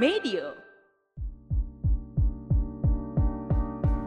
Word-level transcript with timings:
Medio. 0.00 0.56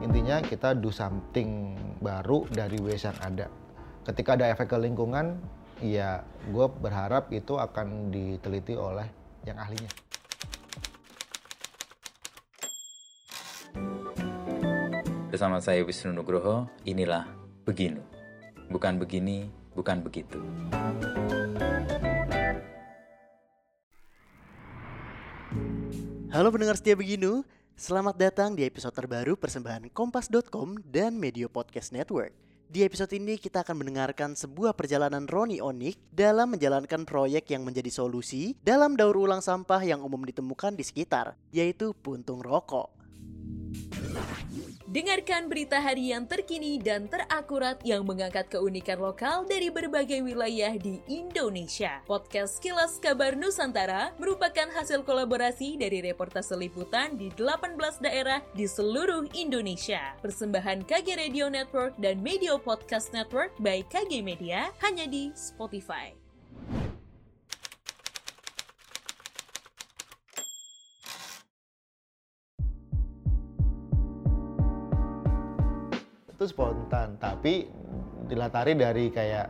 Intinya 0.01 0.41
kita 0.41 0.73
do 0.73 0.89
something 0.89 1.77
baru 2.01 2.49
dari 2.49 2.81
waste 2.81 3.13
yang 3.13 3.19
ada. 3.21 3.47
Ketika 4.01 4.33
ada 4.33 4.49
efek 4.49 4.73
ke 4.73 4.77
lingkungan, 4.81 5.37
ya 5.85 6.25
gue 6.49 6.67
berharap 6.81 7.29
itu 7.29 7.61
akan 7.61 8.09
diteliti 8.09 8.73
oleh 8.73 9.05
yang 9.45 9.61
ahlinya. 9.61 9.91
Bersama 15.29 15.61
saya 15.61 15.85
Wisnu 15.85 16.17
Nugroho, 16.17 16.65
inilah 16.87 17.29
Beginu. 17.65 18.01
Bukan 18.73 18.97
begini, 18.97 19.49
bukan 19.77 20.01
begitu. 20.01 20.41
Halo 26.35 26.51
pendengar 26.51 26.75
setia 26.75 26.99
Beginu, 26.99 27.47
selamat 27.79 28.19
datang 28.19 28.59
di 28.59 28.67
episode 28.67 28.91
terbaru 28.91 29.39
persembahan 29.39 29.87
Kompas.com 29.87 30.75
dan 30.83 31.15
Media 31.15 31.47
Podcast 31.47 31.95
Network. 31.95 32.35
Di 32.67 32.83
episode 32.83 33.15
ini 33.15 33.39
kita 33.39 33.63
akan 33.63 33.79
mendengarkan 33.79 34.35
sebuah 34.35 34.75
perjalanan 34.75 35.31
Roni 35.31 35.63
Onik 35.63 35.95
dalam 36.11 36.51
menjalankan 36.51 37.07
proyek 37.07 37.55
yang 37.55 37.63
menjadi 37.63 37.87
solusi 37.87 38.51
dalam 38.67 38.99
daur 38.99 39.15
ulang 39.15 39.39
sampah 39.39 39.79
yang 39.79 40.03
umum 40.03 40.27
ditemukan 40.27 40.75
di 40.75 40.83
sekitar, 40.83 41.39
yaitu 41.55 41.95
puntung 42.03 42.43
rokok. 42.43 42.91
Dengarkan 44.85 45.51
berita 45.51 45.81
harian 45.81 46.23
terkini 46.23 46.79
dan 46.79 47.11
terakurat 47.11 47.75
yang 47.83 48.07
mengangkat 48.07 48.47
keunikan 48.47 49.01
lokal 49.01 49.43
dari 49.43 49.67
berbagai 49.67 50.23
wilayah 50.23 50.71
di 50.79 51.03
Indonesia. 51.11 51.99
Podcast 52.07 52.63
Kilas 52.63 52.95
Kabar 53.03 53.35
Nusantara 53.35 54.15
merupakan 54.15 54.71
hasil 54.71 55.03
kolaborasi 55.03 55.75
dari 55.75 55.99
reportase 55.99 56.55
liputan 56.55 57.19
di 57.19 57.27
18 57.33 57.75
daerah 57.99 58.39
di 58.55 58.63
seluruh 58.63 59.27
Indonesia. 59.35 60.15
Persembahan 60.23 60.87
KG 60.87 61.19
Radio 61.19 61.51
Network 61.51 61.99
dan 61.99 62.23
Media 62.23 62.55
Podcast 62.55 63.11
Network 63.11 63.51
by 63.59 63.83
KG 63.91 64.23
Media 64.23 64.71
hanya 64.79 65.09
di 65.11 65.35
Spotify. 65.35 66.24
Itu 76.45 76.53
spontan 76.53 77.17
tapi 77.17 77.65
dilatari 78.29 78.77
dari 78.77 79.09
kayak 79.09 79.49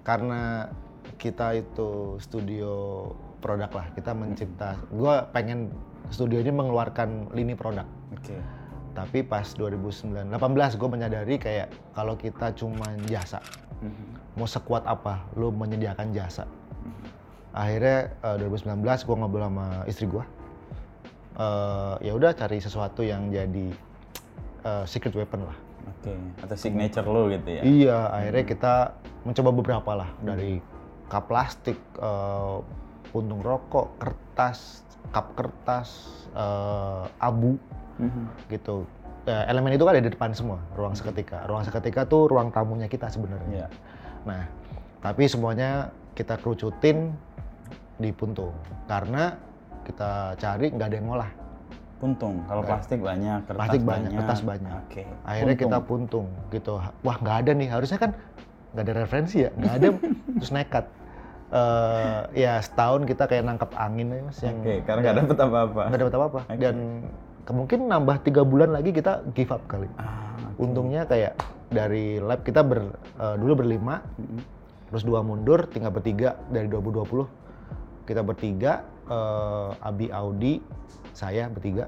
karena 0.00 0.72
kita 1.20 1.60
itu 1.60 2.16
studio 2.16 3.04
produk 3.44 3.68
lah 3.68 3.86
kita 3.92 4.16
mencipta. 4.16 4.80
Gue 4.88 5.12
pengen 5.36 5.68
studio 6.08 6.40
ini 6.40 6.48
mengeluarkan 6.48 7.36
lini 7.36 7.52
produk. 7.52 7.84
Oke. 8.16 8.40
tapi 8.94 9.26
pas 9.26 9.42
2018 9.58 10.30
gue 10.78 10.88
menyadari 10.88 11.34
kayak 11.34 11.66
kalau 11.98 12.14
kita 12.14 12.54
cuma 12.54 12.94
jasa 13.10 13.42
mau 14.38 14.46
sekuat 14.46 14.86
apa 14.86 15.28
lu 15.34 15.50
menyediakan 15.50 16.14
jasa. 16.14 16.48
Akhirnya 17.52 18.14
eh, 18.22 18.36
2019 18.38 18.80
gue 18.86 19.16
ngobrol 19.18 19.50
sama 19.50 19.82
istri 19.90 20.06
gue 20.06 20.24
Eh, 21.34 21.94
ya 22.06 22.14
udah 22.14 22.30
cari 22.30 22.62
sesuatu 22.62 23.02
yang 23.02 23.26
jadi 23.26 23.66
eh, 24.62 24.84
secret 24.86 25.18
weapon 25.18 25.50
lah 25.50 25.58
Oke. 25.84 26.14
Atau 26.40 26.56
signature 26.56 27.06
lo 27.06 27.28
gitu 27.28 27.48
ya? 27.48 27.62
Iya, 27.62 27.98
akhirnya 28.12 28.44
kita 28.44 28.74
mencoba 29.24 29.50
beberapa 29.52 29.90
lah 29.96 30.10
dari 30.20 30.60
cup 31.08 31.28
plastik, 31.28 31.78
eh, 32.00 32.56
puntung 33.12 33.40
rokok, 33.44 34.00
kertas, 34.00 34.82
cup 35.12 35.36
kertas, 35.36 35.88
eh, 36.34 37.04
abu, 37.20 37.56
Mhm. 38.00 38.50
gitu. 38.50 38.88
Eh, 39.24 39.44
elemen 39.48 39.72
itu 39.72 39.84
kan 39.88 39.96
ada 39.96 40.04
di 40.04 40.12
depan 40.12 40.36
semua, 40.36 40.60
ruang 40.76 40.92
seketika. 40.92 41.48
Ruang 41.48 41.64
seketika 41.64 42.04
tuh 42.04 42.28
ruang 42.28 42.52
tamunya 42.52 42.90
kita 42.90 43.08
sebenarnya. 43.08 43.64
Iya. 43.64 43.68
Nah, 44.28 44.42
tapi 45.00 45.24
semuanya 45.24 45.88
kita 46.12 46.36
kerucutin 46.36 47.16
di 47.96 48.12
puntung 48.12 48.52
karena 48.84 49.38
kita 49.88 50.36
cari 50.36 50.72
nggak 50.72 50.88
ada 50.92 50.96
yang 50.96 51.08
ngolah. 51.08 51.30
Puntung. 51.94 52.42
Kalau 52.44 52.60
Nggak. 52.60 52.70
plastik 52.70 53.00
banyak, 53.00 53.38
kertas 53.44 53.58
Plastik 53.58 53.82
banyak, 53.82 54.10
kertas 54.12 54.40
banyak. 54.42 54.72
Oke. 54.82 55.02
akhirnya 55.24 55.54
Puntung. 55.54 55.62
kita 55.64 55.78
puntung 55.80 56.26
gitu 56.50 56.72
wah 57.00 57.16
nggak 57.16 57.36
ada 57.40 57.50
nih 57.54 57.68
harusnya 57.68 57.98
kan 57.98 58.10
nggak 58.70 58.84
ada 58.84 58.92
referensi 58.98 59.36
ya 59.40 59.50
nggak 59.52 59.74
ada 59.74 59.88
terus 60.36 60.52
nekat 60.52 60.86
Eh, 61.46 62.20
ya 62.36 62.58
setahun 62.58 63.06
kita 63.06 63.30
kayak 63.30 63.46
nangkep 63.46 63.70
angin 63.74 64.10
ya 64.10 64.20
mas 64.22 64.38
yang 64.42 64.58
Oke, 64.58 64.74
karena 64.82 65.00
nggak 65.00 65.16
dapet 65.22 65.38
apa-apa. 65.38 65.82
nggak 65.86 66.00
dapet 66.02 66.14
apa-apa 66.14 66.40
Oke. 66.42 66.58
dan 66.58 66.76
kemungkin 67.44 67.78
nambah 67.86 68.16
tiga 68.20 68.42
bulan 68.42 68.70
lagi 68.70 68.90
kita 68.90 69.22
give 69.30 69.48
up 69.48 69.62
kali 69.64 69.86
Ah, 69.94 70.34
oke. 70.34 70.58
untungnya 70.58 71.06
kayak 71.06 71.38
dari 71.70 72.18
lab 72.18 72.42
kita 72.42 72.58
ber, 72.60 72.90
eh, 72.98 73.36
dulu 73.38 73.54
berlima 73.56 74.02
Mhm. 74.18 74.40
terus 74.90 75.02
dua 75.04 75.22
mundur 75.22 75.62
tinggal 75.68 75.90
bertiga 75.90 76.34
dari 76.48 76.66
2020 76.66 77.30
kita 78.02 78.20
bertiga 78.20 78.82
eh, 79.06 79.70
Abi 79.80 80.08
Audi 80.08 80.60
saya 81.12 81.46
bertiga 81.46 81.86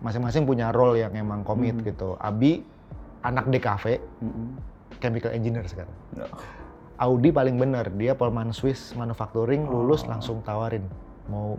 masing-masing 0.00 0.44
punya 0.44 0.68
role 0.68 0.98
yang 0.98 1.14
emang 1.14 1.40
komit 1.42 1.72
Hmm. 1.74 1.84
gitu 1.84 2.16
Abi 2.18 2.60
anak 3.22 3.48
DKV 3.48 3.84
Mhm. 4.20 4.48
chemical 4.98 5.32
engineer 5.32 5.64
sekarang 5.64 5.94
Ya. 6.12 6.28
Audi 6.96 7.30
paling 7.30 7.56
bener 7.56 7.90
dia 7.90 8.14
Polman 8.14 8.52
Swiss 8.52 8.92
manufacturing 8.92 9.64
lulus 9.64 10.04
Oh. 10.04 10.10
langsung 10.10 10.38
tawarin 10.40 10.84
mau 11.26 11.56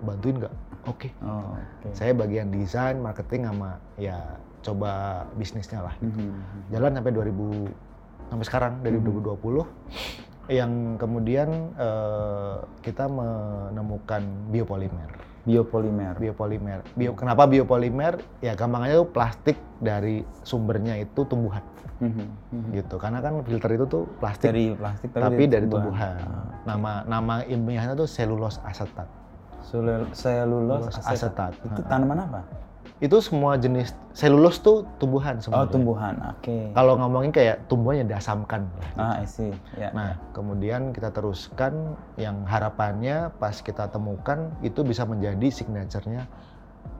bantuin 0.00 0.38
nggak 0.38 0.54
oke 0.86 1.08
Oh, 1.20 1.58
oke. 1.58 1.90
saya 1.90 2.14
bagian 2.14 2.48
desain 2.48 2.96
marketing 2.96 3.44
sama 3.44 3.76
ya 3.96 4.16
coba 4.62 5.24
bisnisnya 5.34 5.82
lah 5.82 5.94
Mhm. 5.98 6.30
jalan 6.70 6.92
sampai 6.94 7.12
2000 7.12 7.66
sampai 8.28 8.46
sekarang 8.46 8.72
dari 8.80 8.96
Mhm. 8.96 9.04
2020 9.04 9.66
yang 10.48 10.96
kemudian 10.96 11.48
eh, 11.76 12.56
kita 12.80 13.04
menemukan 13.06 14.20
biopolimer 14.48 15.08
Biopolimer. 15.44 16.12
biopolimer 16.18 16.78
bio 16.92 17.12
kenapa 17.12 17.44
biopolimer 17.44 18.20
ya 18.38 18.52
gampangnya 18.52 19.00
tuh 19.00 19.08
plastik 19.08 19.56
dari 19.78 20.20
sumbernya 20.42 20.96
itu 20.98 21.24
tumbuhan 21.24 21.64
Mhm. 21.98 22.26
Mhm. 22.52 22.68
gitu 22.74 22.94
karena 22.94 23.18
kan 23.18 23.42
filter 23.42 23.70
itu 23.72 23.84
tuh 23.84 24.04
plastik 24.18 24.48
Dari 24.48 24.70
plastik 24.70 25.08
tapi, 25.10 25.44
dari 25.44 25.66
tumbuhan, 25.66 26.14
Ah, 26.16 26.46
nama 26.62 26.92
nama 27.02 27.34
ilmiahnya 27.42 27.92
tuh 27.92 28.06
selulose 28.06 28.60
asetat 28.62 29.08
Selul- 29.60 30.08
Selulose 30.12 30.88
Selulose 30.88 30.88
asetat. 30.94 31.12
asetat. 31.12 31.52
Itu 31.60 31.80
Ah. 31.82 31.86
tanaman 31.86 32.18
apa? 32.22 32.40
Itu 32.98 33.14
semua 33.22 33.54
jenis 33.54 33.94
selulose 34.10 34.58
tuh 34.58 34.82
tumbuhan 34.98 35.38
Oh, 35.38 35.42
sebenarnya 35.42 35.70
tumbuhan. 35.70 36.14
Oke. 36.34 36.74
kalau 36.74 36.98
ngomongin 36.98 37.30
kayak 37.30 37.70
tumbuhan 37.70 38.02
yang 38.02 38.10
diasamkan 38.10 38.66
gitu. 38.66 38.98
Ah, 38.98 39.22
I 39.22 39.26
see. 39.30 39.54
Ya. 39.78 39.94
Nah, 39.94 40.18
kemudian 40.34 40.90
kita 40.90 41.14
teruskan 41.14 41.94
yang 42.18 42.42
harapannya 42.42 43.30
pas 43.38 43.62
kita 43.62 43.86
temukan 43.86 44.50
itu 44.60 44.82
bisa 44.82 45.06
menjadi 45.06 45.46
signaturenya 45.46 46.26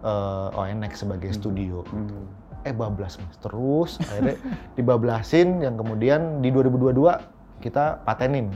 eh, 0.06 0.48
ONX 0.54 1.02
sebagai 1.02 1.34
studio. 1.34 1.82
Mhm. 1.90 2.46
Eh 2.62 2.74
bablas 2.74 3.18
mas, 3.18 3.34
terus 3.38 3.98
akhirnya 4.02 4.38
dibablasin 4.74 5.62
yang 5.62 5.74
kemudian 5.74 6.38
di 6.38 6.50
2022 6.50 7.18
kita 7.58 8.02
patenin, 8.02 8.50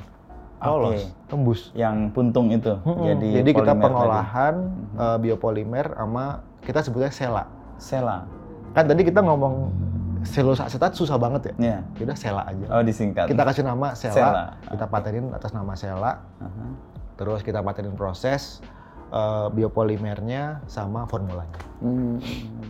lolos, 0.58 1.06
Oke. 1.06 1.26
tembus. 1.26 1.60
Yang 1.74 2.10
puntung 2.10 2.50
itu. 2.50 2.78
Mm-mm. 2.82 3.06
Jadi, 3.14 3.28
Jadi 3.42 3.50
kita 3.50 3.74
pengolahan 3.74 4.54
eh, 4.94 5.18
biopolimer 5.18 5.90
sama 5.98 6.42
kita 6.62 6.80
sebutnya 6.80 7.10
sela. 7.10 7.44
Sela. 7.76 8.24
Kan 8.72 8.86
tadi 8.86 9.02
kita 9.02 9.20
ngomong 9.20 9.68
selulose 10.22 10.62
asetat 10.62 10.94
susah 10.94 11.18
banget 11.18 11.50
ya. 11.50 11.54
Ya. 11.58 11.78
Yaudah 11.98 12.16
sela 12.16 12.42
aja. 12.46 12.64
Oh, 12.70 12.80
disingkat. 12.80 13.26
Kita 13.26 13.42
kasih 13.42 13.62
nama 13.62 13.92
sela, 13.92 14.14
Sela. 14.14 14.44
kita 14.70 14.84
patenin 14.86 15.26
atas 15.30 15.50
nama 15.50 15.74
sela. 15.74 16.22
Aha. 16.38 16.64
Terus 17.14 17.42
kita 17.42 17.60
patenin 17.60 17.92
proses 17.92 18.62
eh, 19.12 19.46
biopolimernya 19.52 20.64
sama 20.64 21.04
formulanya. 21.04 21.58
Hmm. 21.78 22.16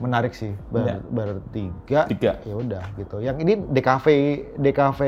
Menarik 0.00 0.32
sih 0.32 0.50
ber, 0.68 0.82
Ya. 0.82 0.96
bertiga. 1.04 2.00
Tiga. 2.08 2.32
Ya 2.42 2.54
udah 2.56 2.82
gitu. 2.96 3.20
Yang 3.20 3.36
ini 3.40 3.52
DKV 3.70 4.06
DKV 4.58 5.00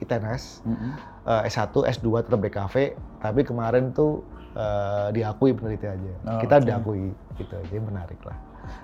ITNS 0.00 0.64
Mhm. 0.64 0.90
eh, 1.26 1.42
S1 1.44 1.68
S2 1.84 2.24
tetap 2.24 2.40
DKV, 2.40 2.74
tapi 3.20 3.40
kemarin 3.44 3.92
tuh 3.92 4.24
eh, 4.56 5.08
diakui 5.12 5.50
penelitiannya. 5.54 6.14
Oh, 6.26 6.40
kita 6.42 6.56
oke. 6.58 6.66
diakui 6.66 7.04
gitu. 7.38 7.54
Jadi 7.68 7.78
menarik 7.78 8.20
lah. 8.24 8.36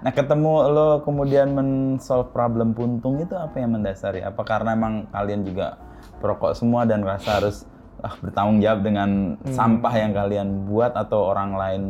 Nah, 0.03 0.11
ketemu 0.11 0.53
lo 0.73 0.89
kemudian 1.05 1.53
men-solve 1.53 2.33
problem 2.33 2.75
puntung 2.75 3.21
itu 3.21 3.37
apa 3.37 3.61
yang 3.61 3.77
mendasari? 3.77 4.21
Apa 4.21 4.43
karena 4.43 4.75
emang 4.75 5.07
kalian 5.13 5.47
juga 5.47 5.79
perokok 6.19 6.57
semua 6.57 6.83
dan 6.89 7.05
rasa 7.05 7.39
harus 7.39 7.69
ah, 8.01 8.13
bertanggung 8.19 8.59
jawab 8.61 8.81
dengan 8.83 9.11
sampah 9.47 9.95
yang 9.95 10.13
kalian 10.13 10.49
buat 10.67 10.93
atau 10.97 11.31
orang 11.31 11.51
lain 11.55 11.83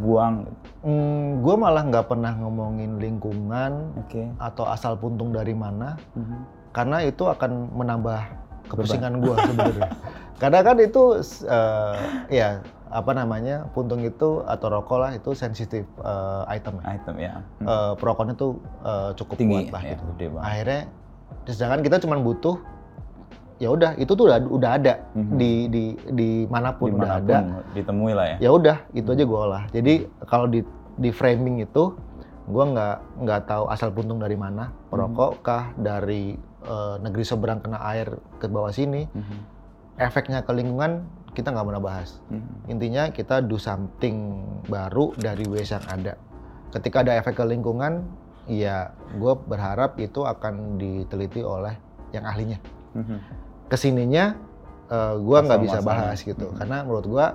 buang? 0.00 0.48
Hmm, 0.84 1.40
gue 1.40 1.54
malah 1.56 1.82
nggak 1.86 2.06
pernah 2.08 2.36
ngomongin 2.36 3.00
lingkungan 3.00 3.94
Oke. 4.04 4.28
atau 4.36 4.68
asal 4.68 5.00
puntung 5.00 5.32
dari 5.32 5.56
mana, 5.56 5.96
Mhm. 6.12 6.38
karena 6.76 7.00
itu 7.00 7.24
akan 7.24 7.72
menambah 7.72 8.20
kepusingan 8.66 9.20
gue 9.20 9.34
sebenarnya. 9.36 9.90
Karena 10.42 10.60
kan 10.60 10.76
itu 10.78 11.02
eh, 11.46 11.96
ya 12.30 12.48
apa 12.90 13.10
namanya 13.10 13.66
puntung 13.74 14.02
itu 14.02 14.42
atau 14.46 14.66
rokok 14.70 14.98
lah 14.98 15.10
itu 15.12 15.30
sensitif 15.32 15.82
eh, 16.00 16.42
item 16.50 16.78
ya. 16.78 16.86
Item 16.90 17.14
ya. 17.18 17.34
Hmm. 17.60 17.66
Eh, 17.66 17.92
perokoknya 17.98 18.34
tuh 18.34 18.58
eh, 18.82 19.10
cukup 19.14 19.36
Tinggi, 19.36 19.66
kuat 19.66 19.72
lah 19.72 19.82
ya, 19.82 19.90
gitu. 19.94 20.02
gede 20.12 20.26
banget. 20.30 20.46
Akhirnya 20.46 20.82
sedangkan 21.44 21.80
kita 21.82 21.96
cuma 22.00 22.16
butuh 22.18 22.56
ya 23.62 23.70
udah 23.70 23.94
itu 23.96 24.12
tuh 24.12 24.26
udah 24.26 24.38
udah 24.50 24.70
ada 24.74 24.94
Mhm. 25.14 25.34
di 25.38 25.52
di 25.70 25.84
di 26.10 26.30
mana 26.50 26.74
pun 26.74 26.98
udah 26.98 27.22
ada. 27.22 27.38
ditemui 27.70 28.12
lah 28.12 28.26
ya. 28.34 28.36
Ya 28.42 28.50
udah 28.50 28.76
itu 28.90 29.08
aja 29.08 29.24
gue 29.24 29.38
olah. 29.38 29.62
Jadi 29.70 29.94
kalau 30.26 30.50
di 30.50 30.66
di 30.94 31.10
framing 31.10 31.62
itu 31.62 31.94
gue 32.44 32.64
nggak 32.66 33.24
nggak 33.24 33.40
tahu 33.48 33.64
asal 33.72 33.88
puntung 33.88 34.20
dari 34.20 34.36
mana 34.36 34.68
perokok 34.90 35.40
kah 35.40 35.72
dari 35.74 36.36
eh, 36.64 36.96
negeri 37.00 37.22
seberang 37.22 37.60
kena 37.60 37.78
air 37.84 38.08
ke 38.36 38.48
bawah 38.48 38.72
sini 38.72 39.04
Mhm. 39.06 39.38
efeknya 39.96 40.42
ke 40.42 40.50
lingkungan 40.50 41.06
kita 41.32 41.50
nggak 41.50 41.66
pernah 41.66 41.82
bahas 41.82 42.18
Mhm. 42.28 42.70
intinya 42.70 43.02
kita 43.10 43.40
do 43.40 43.56
something 43.56 44.42
baru 44.66 45.12
dari 45.14 45.44
waste 45.44 45.76
yang 45.76 45.86
ada 45.86 46.14
ketika 46.70 47.02
ada 47.02 47.14
efek 47.14 47.36
ke 47.36 47.44
lingkungan 47.44 48.02
ya 48.44 48.90
gue 49.14 49.32
berharap 49.46 49.96
itu 49.96 50.20
akan 50.20 50.76
diteliti 50.76 51.40
oleh 51.40 51.74
yang 52.10 52.24
ahlinya 52.24 52.58
Mhm. 52.94 53.18
ke 53.68 53.76
sininya 53.76 54.34
eh, 54.84 55.14
gue 55.16 55.38
nggak 55.40 55.62
bisa 55.64 55.80
bahas 55.80 56.20
gitu 56.20 56.50
Mhm. 56.50 56.56
karena 56.58 56.76
menurut 56.84 57.06
gue 57.06 57.26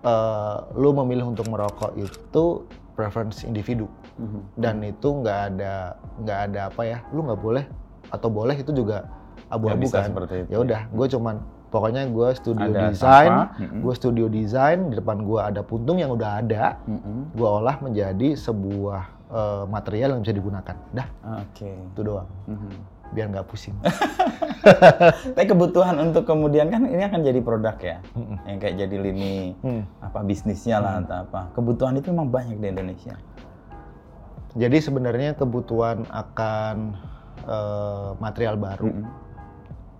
eh, 0.00 0.56
lu 0.74 0.96
memilih 0.96 1.28
untuk 1.28 1.44
merokok 1.46 1.92
itu 1.94 2.64
preference 2.96 3.44
individu 3.44 3.84
Mhm. 4.16 4.40
dan 4.56 4.80
itu 4.80 5.08
nggak 5.12 5.40
ada 5.52 5.74
nggak 6.20 6.40
ada 6.48 6.60
apa 6.68 6.82
ya 6.82 6.98
lu 7.12 7.24
nggak 7.24 7.40
boleh 7.40 7.64
atau 8.10 8.28
boleh 8.28 8.54
itu 8.54 8.70
juga 8.70 9.06
abu-abu 9.48 9.86
bisa 9.86 10.06
kan. 10.06 10.14
ya 10.46 10.58
udah 10.58 10.80
gue 10.86 11.06
cuman 11.10 11.36
pokoknya 11.70 12.06
gue 12.10 12.28
studio 12.34 12.70
Ada 12.70 12.90
desain 12.90 13.30
gue 13.58 13.94
studio 13.94 14.26
desain 14.26 14.90
di 14.90 14.98
depan 14.98 15.22
gue 15.22 15.38
ada 15.38 15.62
puntung 15.62 15.98
yang 15.98 16.10
udah 16.10 16.42
ada 16.42 16.78
gue 17.34 17.48
olah 17.48 17.78
menjadi 17.78 18.34
sebuah 18.34 19.02
eh, 19.30 19.64
material 19.66 20.18
yang 20.18 20.22
bisa 20.22 20.34
digunakan. 20.34 20.74
Dah. 20.90 21.06
Oke. 21.38 21.70
itu 21.70 22.00
doang. 22.02 22.26
Mhm. 22.46 22.98
biar 23.10 23.26
nggak 23.26 23.46
pusing. 23.46 23.74
Tapi 25.34 25.46
kebutuhan 25.46 25.98
untuk 25.98 26.22
kemudian 26.22 26.70
kan 26.70 26.86
ini 26.86 27.02
akan 27.02 27.26
jadi 27.26 27.42
produk 27.42 27.74
ya, 27.74 27.98
yang 28.46 28.62
kayak 28.62 28.78
jadi 28.78 28.96
lini 29.02 29.58
Hmm. 29.66 29.82
apa 29.98 30.22
bisnisnya 30.22 30.78
lah 30.78 31.02
atau 31.02 31.26
apa. 31.26 31.50
Kebutuhan 31.50 31.98
itu 31.98 32.14
memang 32.14 32.30
banyak 32.30 32.58
di 32.58 32.70
Indonesia. 32.70 33.18
jadi 34.50 34.78
sebenarnya 34.78 35.34
kebutuhan 35.34 36.06
akan 36.06 36.98
eh, 37.42 38.10
material 38.16 38.56
baru 38.56 38.88
Mhm. 38.88 39.04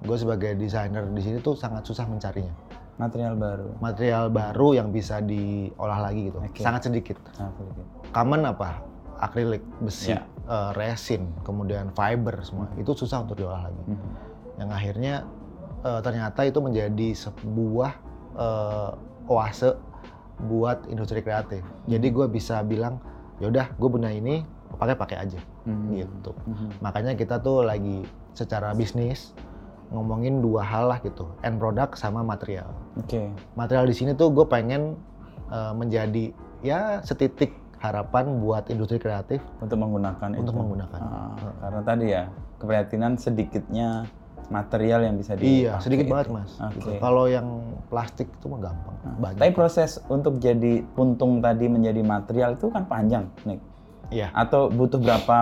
gue 0.01 0.17
sebagai 0.17 0.51
desainer 0.55 1.05
di 1.07 1.21
sini 1.21 1.39
tuh 1.39 1.53
sangat 1.53 1.85
susah 1.85 2.05
mencarinya 2.05 2.53
Material 2.97 3.33
baru. 3.33 3.69
material 3.81 4.29
baru 4.29 4.69
yang 4.75 4.89
bisa 4.91 5.21
diolah 5.21 6.01
lagi 6.03 6.29
gitu 6.29 6.37
Oke. 6.39 6.61
sangat 6.61 6.85
sedikit 6.85 7.17
sedikit. 7.33 7.85
common 8.11 8.45
apa 8.45 8.81
akrilik 9.19 9.61
besi 9.79 10.13
Ya. 10.13 10.25
eh, 10.43 10.71
resin 10.75 11.33
kemudian 11.41 11.89
fiber 11.91 12.41
semua 12.41 12.69
itu 12.75 12.93
susah 12.93 13.21
untuk 13.21 13.37
diolah 13.37 13.65
lagi 13.65 13.83
Mhm. 13.87 14.09
yang 14.59 14.71
akhirnya 14.71 15.15
eh, 15.81 16.01
ternyata 16.01 16.45
itu 16.45 16.59
menjadi 16.59 17.09
sebuah 17.15 17.93
eh, 18.33 18.91
oase 19.27 19.73
buat 20.41 20.85
industri 20.87 21.21
kreatif 21.21 21.61
jadi 21.85 22.05
gue 22.07 22.27
bisa 22.27 22.61
bilang 22.63 23.01
yaudah 23.37 23.73
gue 23.73 23.89
punya 23.91 24.09
ini 24.09 24.45
pakai 24.73 24.95
pakai 24.95 25.17
aja 25.19 25.41
Mhm. 25.63 25.87
gitu 25.95 26.31
Mhm. 26.45 26.69
makanya 26.79 27.13
kita 27.15 27.39
tuh 27.39 27.63
lagi 27.63 28.05
secara 28.33 28.71
bisnis 28.73 29.35
ngomongin 29.89 30.39
dua 30.39 30.63
hal 30.63 30.87
lah 30.87 30.99
gitu 30.99 31.27
end 31.41 31.59
product 31.59 31.97
sama 31.97 32.23
material 32.23 32.71
Oke. 32.97 33.27
material 33.55 33.85
di 33.85 33.95
sini 33.95 34.13
tuh 34.13 34.31
gue 34.31 34.45
pengen 34.45 34.95
eh, 35.49 35.73
menjadi 35.75 36.31
ya 36.61 37.03
setitik 37.03 37.51
harapan 37.81 38.39
buat 38.39 38.69
industri 38.69 38.97
kreatif 38.97 39.41
Untuk 39.59 39.75
menggunakan 39.77 40.37
untuk 40.37 40.53
itu. 40.53 40.61
menggunakan. 40.63 41.01
Ah, 41.01 41.33
karena 41.59 41.81
tadi 41.83 42.07
ya 42.07 42.23
keprihatinan 42.61 43.17
sedikitnya 43.17 44.05
material 44.47 45.01
yang 45.01 45.17
bisa 45.17 45.33
dipakai. 45.33 45.59
Iya, 45.65 45.73
sedikit 45.81 46.05
itu. 46.05 46.13
banget 46.13 46.29
mas. 46.29 46.53
Oke. 46.61 46.77
Gitu. 46.77 46.91
Kalau 46.99 47.25
yang 47.25 47.47
plastik 47.87 48.29
itu 48.29 48.47
mah 48.47 48.61
gampang, 48.61 48.95
Nah, 49.01 49.15
banyak. 49.17 49.39
Tapi 49.39 49.53
proses 49.53 49.91
untuk 50.07 50.37
jadi 50.39 50.85
puntung 50.89 51.41
tadi 51.41 51.67
menjadi 51.67 51.99
material 52.01 52.55
itu 52.55 52.69
kan 52.69 52.85
panjang, 52.85 53.25
Nick. 53.43 53.59
Iya. 54.09 54.33
Atau 54.33 54.69
butuh 54.69 54.97
berapa 54.97 55.39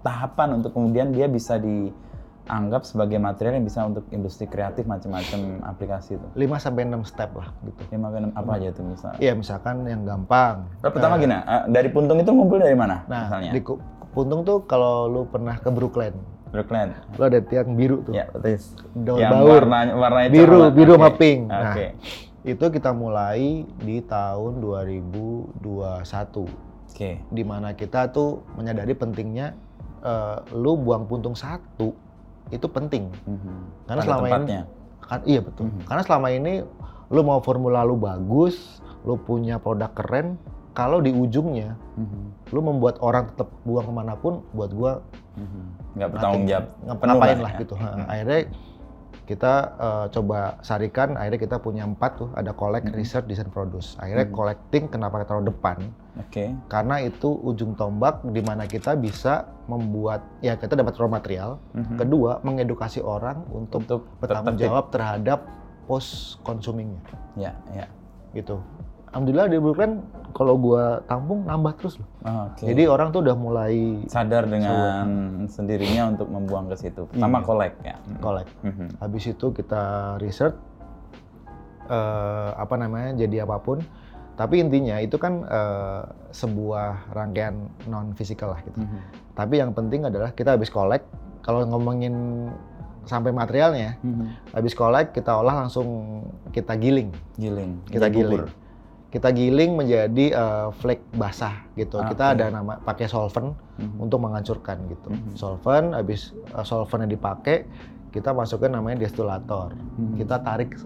tahapan 0.00 0.48
untuk 0.54 0.72
kemudian 0.72 1.10
dia 1.10 1.26
bisa 1.26 1.54
dianggap 1.56 2.82
sebagai 2.82 3.16
material 3.16 3.54
yang 3.54 3.64
bisa 3.64 3.82
untuk 3.82 4.08
industri 4.08 4.44
kreatif 4.44 4.84
macam-macam 4.84 5.38
aplikasi 5.64 6.14
itu. 6.14 6.26
5 6.32 6.56
sampai 6.56 6.82
6 6.84 7.04
step 7.04 7.30
lah 7.32 7.52
gitu. 7.62 7.80
Lima 7.90 8.08
ke 8.08 8.18
enam 8.18 8.32
apa 8.32 8.50
aja 8.54 8.68
tuh 8.70 8.84
misalnya? 8.84 9.18
Iya, 9.18 9.32
misalkan 9.34 9.84
yang 9.84 10.02
gampang. 10.02 10.66
Nah, 10.80 10.90
pertama 10.90 11.14
Eh, 11.14 11.20
gini, 11.20 11.34
eh, 11.34 11.62
dari 11.68 11.88
puntung 11.88 12.16
itu 12.16 12.30
ngumpul 12.30 12.58
dari 12.58 12.74
mana? 12.74 13.04
Nah, 13.04 13.28
misalnya. 13.28 13.52
di 13.52 13.60
puntung 14.10 14.40
tuh 14.42 14.64
kalau 14.64 15.06
lu 15.06 15.22
pernah 15.24 15.54
ke 15.54 15.68
Brooklyn, 15.68 16.16
Brooklyn. 16.48 16.96
lu 17.12 17.22
ada 17.22 17.38
tiang 17.38 17.74
biru 17.74 18.00
tuh. 18.00 18.14
Ya, 18.14 18.24
betul. 18.26 18.56
Daun 18.96 19.18
yang 19.18 19.32
baur. 19.36 19.62
warnanya 19.62 19.92
warnanya 19.94 20.30
Biru, 20.32 20.58
coklat. 20.64 20.72
biru 20.72 20.92
sama 20.94 21.06
Oke. 21.06 21.18
pink. 21.18 21.40
Nah, 21.46 21.62
Oke. 21.68 21.86
Itu 22.46 22.70
kita 22.70 22.90
mulai 22.90 23.42
di 23.76 23.98
tahun 24.00 24.62
2021. 24.62 26.46
Oke. 26.96 27.20
di 27.28 27.44
mana 27.44 27.70
kita 27.70 28.08
tuh 28.08 28.40
menyadari 28.56 28.96
pentingnya 28.96 29.52
eh, 29.98 30.36
lu 30.50 30.74
buang 30.74 31.04
puntung 31.04 31.36
satu 31.36 31.92
itu 32.48 32.64
penting 32.66 33.12
Mhm. 33.22 33.84
Karena 33.84 34.00
Pada 34.00 34.06
selama 34.06 34.22
ini- 34.22 34.32
tempatnya. 34.32 34.62
kan 35.02 35.20
iya 35.24 35.40
betul 35.40 35.64
Mhm. 35.66 35.80
karena 35.84 36.02
selama 36.02 36.28
ini 36.30 36.52
lu 37.06 37.20
mau 37.20 37.38
formula 37.38 37.82
lu 37.82 37.94
bagus 37.94 38.80
lu 39.02 39.14
punya 39.14 39.58
produk 39.58 39.92
keren 39.92 40.40
kalau 40.72 40.98
di 40.98 41.10
ujungnya 41.10 41.76
Mhm. 41.94 42.48
lu 42.48 42.60
membuat 42.60 42.96
orang 42.98 43.28
tetap 43.28 43.52
buang 43.62 43.84
ke 43.84 43.92
mana 43.92 44.14
pun 44.14 44.40
buat 44.50 44.70
gua 44.70 45.04
Mhm. 45.34 45.62
Nggak 45.94 46.08
bertanggung 46.10 46.44
jawab. 46.46 46.64
Ngapain 46.82 47.38
lah 47.38 47.50
ya. 47.50 47.58
gitu 47.60 47.74
Mhm. 47.74 48.04
akhirnya 48.06 48.40
kita 49.26 49.52
eh, 49.76 50.06
coba 50.14 50.56
sarikan 50.62 51.18
akhirnya 51.18 51.40
kita 51.42 51.56
punya 51.58 51.82
empat 51.82 52.10
tuh 52.16 52.30
ada 52.32 52.54
collect 52.54 52.88
Mhm. 52.88 52.94
research 52.94 53.26
design 53.26 53.50
produce 53.50 53.98
akhirnya 53.98 54.30
Mhm. 54.30 54.34
collecting 54.34 54.84
kenapa 54.86 55.18
kita 55.18 55.28
taruh 55.28 55.42
depan 55.42 55.90
Oke. 56.16 56.54
karena 56.70 57.02
itu 57.02 57.28
ujung 57.42 57.74
tombak 57.74 58.22
di 58.24 58.40
mana 58.40 58.64
kita 58.64 58.94
bisa 58.94 59.44
membuat 59.66 60.22
ya 60.38 60.54
kita 60.54 60.78
dapat 60.78 60.94
raw 60.94 61.10
material 61.10 61.58
Mhm. 61.74 61.98
kedua 61.98 62.38
mengedukasi 62.40 63.02
orang 63.02 63.42
untuk 63.50 63.82
untuk 63.82 64.00
bertanggung 64.18 64.56
jawab 64.56 64.94
terhadap 64.94 65.42
post 65.84 66.38
consumingnya 66.42 67.02
Ya, 67.34 67.52
ya. 67.74 67.86
gitu 68.32 68.62
alhamdulillah 69.16 69.48
di 69.48 69.56
Brooklyn 69.56 70.04
kalau 70.30 70.54
gua 70.54 71.00
tampung 71.08 71.48
nambah 71.48 71.72
terus 71.80 71.96
loh 71.96 72.04
Oh, 72.20 72.52
Oke. 72.52 72.68
jadi 72.68 72.84
orang 72.84 73.08
tuh 73.08 73.24
udah 73.24 73.32
mulai 73.32 74.04
sadar 74.04 74.44
dengan 74.44 75.08
sendirinya 75.46 76.10
untuk 76.10 76.28
membuang 76.28 76.68
ke 76.68 76.76
situ. 76.76 77.08
Pertama 77.08 77.40
Iya. 77.40 77.46
collect 77.46 77.76
ya. 77.80 77.96
collect 78.18 78.50
Mhm. 78.60 78.86
habis 79.00 79.24
itu 79.24 79.46
kita 79.50 79.82
research 80.18 80.58
eh, 81.86 82.50
apa 82.52 82.74
namanya 82.74 83.16
jadi 83.16 83.46
apa 83.46 83.56
pun 83.56 83.80
tapi 84.34 84.60
intinya 84.60 85.00
itu 85.00 85.16
kan 85.16 85.40
eh, 85.42 86.02
sebuah 86.28 87.08
rangkaian 87.08 87.56
non 87.86 88.12
fisikal 88.12 88.52
lah 88.52 88.60
gitu 88.60 88.76
Mhm. 88.76 89.00
Tapi 89.32 89.54
yang 89.56 89.72
penting 89.72 90.00
adalah 90.02 90.32
kita 90.32 90.56
habis 90.56 90.68
collect, 90.68 91.04
kalau 91.40 91.60
ngomongin 91.62 92.48
sampai 93.04 93.30
materialnya, 93.30 94.00
Mhm. 94.00 94.50
habis 94.50 94.72
collect 94.72 95.12
kita 95.12 95.28
olah 95.30 95.60
langsung 95.60 95.86
kita 96.50 96.72
giling. 96.74 97.12
Giling. 97.36 97.84
Kita 97.84 98.08
giling. 98.08 98.32
bubur. 98.32 98.65
Kita 99.16 99.32
giling 99.32 99.80
menjadi 99.80 100.26
eh, 100.28 100.68
flake 100.76 101.08
basah 101.16 101.64
gitu. 101.72 101.96
Kita 102.04 102.24
Oke. 102.26 102.34
ada 102.36 102.52
nama 102.52 102.76
pakai 102.76 103.08
solvent 103.08 103.56
Mhm. 103.80 103.96
untuk 103.96 104.20
menghancurkan 104.20 104.76
gitu. 104.86 105.08
Mhm. 105.08 105.32
Solvent 105.32 105.96
habis 105.96 106.36
eh, 106.36 106.60
solventnya 106.60 107.08
dipakai, 107.08 107.64
kita 108.12 108.36
masukkan 108.36 108.68
namanya 108.68 109.00
destilator. 109.00 109.72
Mhm. 109.96 110.20
Kita 110.20 110.36
tarik 110.44 110.76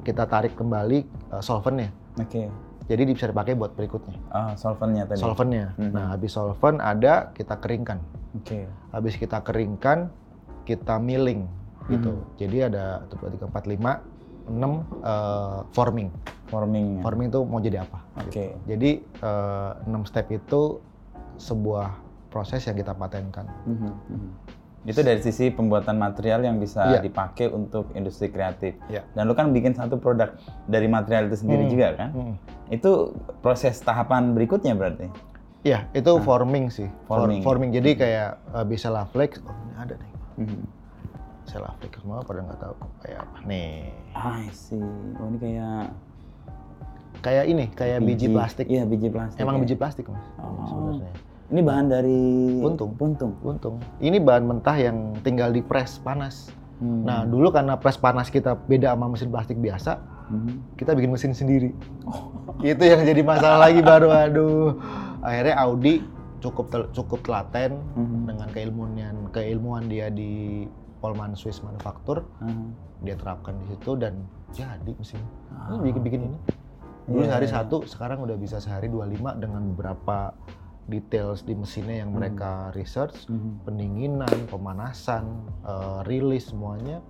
kita 0.00 0.24
tarik 0.24 0.56
kembali 0.56 0.98
eh, 1.04 1.42
solventnya. 1.44 1.92
Oke. 2.16 2.48
Jadi 2.84 3.02
bisa 3.06 3.28
dipakai 3.28 3.52
buat 3.52 3.72
berikutnya. 3.72 4.16
Ah, 4.28 4.56
solventnya 4.56 5.04
tadi. 5.04 5.20
Solventnya. 5.20 5.76
Mhm. 5.76 5.92
Nah, 5.92 6.16
habis 6.16 6.32
solvent 6.32 6.80
ada 6.80 7.36
kita 7.36 7.60
keringkan. 7.60 8.00
Oke. 8.34 8.66
habis 8.90 9.14
kita 9.14 9.38
keringkan 9.42 10.10
kita 10.64 10.98
milling 10.98 11.46
gitu 11.86 12.10
Mhm. 12.10 12.24
jadi 12.34 12.56
ada 12.66 12.84
1, 13.06 13.14
2, 13.14 13.30
3, 13.30 13.46
4, 13.46 13.64
5, 13.68 13.90
6 14.46 14.60
eh, 15.02 15.58
forming 15.70 16.08
Forming. 16.44 17.00
forming 17.00 17.28
itu 17.28 17.40
mau 17.42 17.58
jadi 17.58 17.82
apa 17.82 17.98
Oke. 18.16 18.28
gitu. 18.28 18.40
jadi 18.66 18.90
eh, 19.00 19.70
6 19.86 20.04
step 20.04 20.26
itu 20.30 20.78
sebuah 21.36 21.88
proses 22.28 22.62
yang 22.62 22.74
kita 22.74 22.92
patenkan 22.92 23.46
Mhm. 23.64 23.90
Mhm. 24.08 24.30
Itu 24.84 25.00
dari 25.00 25.16
sisi 25.18 25.48
pembuatan 25.48 25.96
material 25.96 26.44
yang 26.44 26.60
bisa 26.60 26.84
Iya. 26.84 27.00
dipakai 27.00 27.48
untuk 27.48 27.88
industri 27.94 28.28
kreatif. 28.28 28.76
Iya. 28.86 29.00
Dan 29.10 29.24
lu 29.24 29.32
kan 29.32 29.48
bikin 29.48 29.72
satu 29.72 29.96
produk 29.96 30.36
dari 30.66 30.84
material 30.86 31.24
itu 31.26 31.40
sendiri 31.40 31.64
Hmm. 31.64 31.72
juga 31.72 31.88
kan? 31.96 32.08
Hmm. 32.12 32.34
Itu 32.68 33.16
proses 33.40 33.80
tahapan 33.80 34.36
berikutnya 34.36 34.76
berarti. 34.76 35.08
Iya, 35.64 35.88
itu 35.90 36.10
Ah. 36.10 36.20
forming 36.20 36.68
sih. 36.68 36.84
For- 37.08 37.16
Forming. 37.16 37.40
forming. 37.40 37.70
Jadi 37.72 37.96
kayak 37.96 38.36
eh, 38.52 38.64
bisa 38.66 38.92
lah 38.92 39.08
flex. 39.08 39.40
Oh, 39.40 39.56
ini 39.56 39.72
ada 39.74 39.94
nih. 39.96 40.12
Mhm. 40.36 40.60
Bisa 40.60 40.83
lah 41.54 41.72
flex 41.76 41.92
semua 41.96 42.20
pada 42.20 42.40
nggak 42.40 42.58
tahu 42.58 42.74
kayak 43.00 43.18
apa. 43.20 43.36
Nih. 43.44 43.92
I 44.12 44.48
see. 44.50 44.80
Oh 45.14 45.26
ini 45.26 45.38
kayak 45.38 45.92
kayak 47.20 47.44
ini 47.46 47.64
kayak 47.70 47.98
biji, 48.00 48.26
plastik 48.28 48.66
Iya, 48.66 48.84
biji 48.84 49.08
plastik. 49.08 49.38
emang 49.38 49.56
ya. 49.56 49.60
biji 49.62 49.74
plastik 49.74 50.04
mas 50.06 50.24
Oh. 50.36 50.64
sebenarnya 50.66 51.12
Ini 51.46 51.60
bahan 51.60 51.86
dari 51.86 52.20
Puntung. 52.58 52.90
Puntung. 52.94 53.32
untung 53.40 53.76
ini 53.98 54.16
bahan 54.18 54.44
mentah 54.44 54.74
yang 54.74 54.96
tinggal 55.20 55.48
di 55.48 55.60
press 55.60 55.96
panas 55.98 56.48
Hmm. 56.74 57.06
nah 57.06 57.22
dulu 57.22 57.48
karena 57.48 57.76
press 57.76 57.94
panas 57.94 58.28
kita 58.28 58.58
beda 58.58 58.90
sama 58.90 59.06
mesin 59.06 59.30
plastik 59.30 59.56
biasa 59.56 59.94
Hmm. 60.26 60.58
kita 60.74 60.90
bikin 60.90 61.12
mesin 61.12 61.30
sendiri 61.30 61.70
itu 62.66 62.82
yang 62.82 63.00
jadi 63.00 63.22
masalah 63.22 63.62
lagi 63.62 63.80
baru 63.80 64.08
aduh 64.10 64.68
akhirnya 65.20 65.54
Audi 65.60 66.02
cukup 66.40 66.66
tel- 66.68 66.90
cukup 66.90 67.22
telaten 67.22 67.78
Mhm. 67.94 68.20
dengan 68.26 68.48
keilmuan 68.50 68.90
keilmuan 69.30 69.82
dia 69.86 70.10
di 70.10 70.66
Polman 71.04 71.36
Swiss 71.36 71.60
Manufacture 71.60 72.24
Ah. 72.40 72.48
dia 72.98 73.12
terapkan 73.12 73.52
di 73.60 73.68
situ 73.68 73.92
dan 73.94 74.24
jadi 74.50 74.88
mesin 74.90 75.20
Ah, 75.52 75.68
ini 75.68 75.84
bikin 75.84 76.00
bikin 76.02 76.20
ini 76.24 76.38
dulu 77.04 77.20
Iya, 77.20 77.28
sehari 77.28 77.44
iya. 77.44 77.54
satu 77.54 77.76
sekarang 77.84 78.24
udah 78.24 78.32
bisa 78.34 78.56
sehari 78.56 78.88
25 78.88 79.36
dengan 79.36 79.60
beberapa 79.68 80.32
details 80.86 81.44
di 81.44 81.52
mesinnya 81.52 82.00
yang 82.00 82.10
mereka 82.10 82.72
research 82.72 83.28
Mhm. 83.28 83.50
pendinginan 83.62 84.32
pemanasan 84.48 85.28
eh, 85.62 86.00
rilis 86.04 86.48
semuanya 86.48 87.04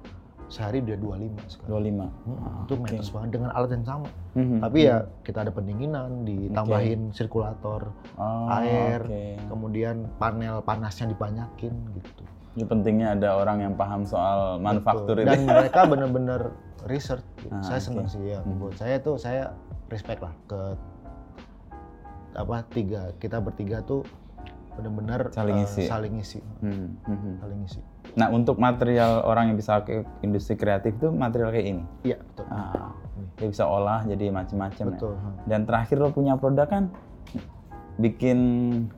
sehari 0.46 0.78
udah 0.78 0.98
25 0.98 1.40
sekarang 1.48 1.70
25. 1.72 2.06
Hmm, 2.20 2.36
Ah, 2.36 2.58
itu 2.60 2.74
matters 2.76 3.08
banget 3.08 3.30
dengan 3.32 3.50
alat 3.50 3.70
yang 3.72 3.86
sama 3.86 4.08
Mhm. 4.34 4.58
tapi 4.60 4.78
ya 4.82 4.96
kita 5.22 5.38
ada 5.40 5.50
pendinginan 5.50 6.10
ditambahin 6.22 7.00
sirkulator 7.10 7.94
Oh, 8.14 8.50
air 8.52 8.98
oke. 9.00 9.24
kemudian 9.46 10.10
panel 10.16 10.58
panasnya 10.60 11.06
dibanyakin 11.08 11.70
gitu 11.94 12.26
Ini 12.54 12.64
pentingnya 12.64 13.08
ada 13.12 13.34
orang 13.34 13.58
yang 13.60 13.74
paham 13.74 14.02
soal 14.02 14.56
manufaktur 14.58 15.14
Betul. 15.14 15.26
itu. 15.26 15.28
dan 15.28 15.40
mereka 15.44 15.80
bener-bener 15.84 16.40
research 16.84 17.24
Ah, 17.50 17.60
saya 17.60 17.80
seneng 17.80 18.06
sih 18.06 18.22
ya 18.24 18.40
Hmm. 18.40 18.58
buat 18.58 18.74
saya 18.74 18.96
tuh 18.98 19.16
saya 19.16 19.50
respect 19.88 20.20
lah 20.20 20.32
ke 20.46 20.60
apa 22.34 22.66
tiga 22.68 23.14
kita 23.16 23.38
bertiga 23.38 23.78
tuh 23.80 24.02
bener-bener 24.72 25.30
Saling 25.30 25.54
eh, 25.54 25.60
ngisi. 25.62 25.82
saling 25.84 26.12
ngisi 26.12 26.40
Hmm, 26.60 26.98
mhm. 27.00 27.32
saling 27.38 27.58
ngisi 27.60 27.80
Nah, 28.14 28.30
untuk 28.30 28.56
material 28.56 29.22
orang 29.22 29.48
yang 29.48 29.56
bisa 29.56 29.82
ke 29.82 30.02
industri 30.20 30.54
kreatif 30.54 30.94
itu 30.94 31.10
material 31.10 31.50
kayak 31.50 31.66
ini. 31.68 31.84
iya 32.04 32.14
betul 32.16 32.46
Ah, 32.48 32.94
Ini. 33.12 33.26
dia 33.36 33.48
bisa 33.48 33.64
olah 33.64 34.02
jadi 34.04 34.30
macam-macam 34.30 34.84
ya. 34.84 34.90
betul 34.92 35.12
hmm. 35.12 35.34
Dan 35.44 35.60
terakhir 35.64 35.96
lo 35.96 36.10
punya 36.10 36.34
produk 36.34 36.66
kan 36.66 36.84
bikin 37.96 38.38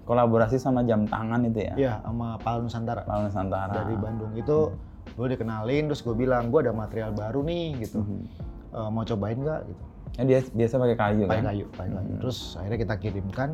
kolaborasi 0.02 0.56
sama 0.56 0.80
jam 0.82 1.04
tangan 1.04 1.44
itu 1.44 1.60
ya. 1.62 1.74
iya 1.76 1.92
sama 2.00 2.36
Pal 2.38 2.60
Nusantara 2.60 3.04
Lalu 3.04 3.28
Nusantara. 3.28 3.72
dari 3.74 3.94
Bandung 3.94 4.32
itu 4.32 4.72
gue 5.12 5.26
dikenalin 5.28 5.84
terus 5.86 6.00
gue 6.00 6.12
bilang 6.12 6.48
gue 6.48 6.60
ada 6.60 6.72
material 6.72 7.12
baru 7.12 7.40
nih 7.40 7.66
gitu 7.82 8.00
Mhm. 8.00 8.20
Eh, 8.68 8.88
mau 8.90 9.02
cobain 9.02 9.36
nggak 9.36 9.60
gitu 9.64 9.82
Ya, 10.16 10.22
dia 10.24 10.40
biasa 10.46 10.74
pakai 10.76 10.96
kayu 10.96 11.22
pakai 11.22 11.36
kan. 11.36 11.46
kayu 11.46 11.64
pakai 11.70 11.90
kayu 11.90 12.08
Hmm. 12.08 12.18
terus 12.18 12.38
akhirnya 12.54 12.78
kita 12.78 12.94
kirimkan 12.98 13.48